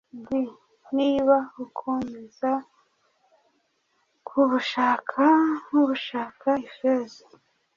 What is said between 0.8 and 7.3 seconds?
d niba ukomeza kubushaka nk ushaka ifeza